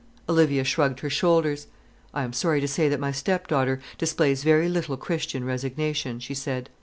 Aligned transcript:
Olivia 0.27 0.63
shrugged 0.63 1.01
her 1.01 1.11
shoulders. 1.11 1.67
"I 2.11 2.23
am 2.23 2.33
sorry 2.33 2.59
to 2.59 2.67
say 2.67 2.89
that 2.89 2.99
my 2.99 3.11
stepdaughter 3.11 3.79
displays 3.99 4.41
very 4.43 4.67
little 4.67 4.97
Christian 4.97 5.45
resignation," 5.45 6.17
she 6.19 6.33
said. 6.33 6.71